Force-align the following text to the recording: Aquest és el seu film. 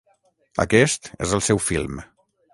Aquest 0.63 1.11
és 1.27 1.37
el 1.39 1.45
seu 1.51 1.63
film. 1.69 2.03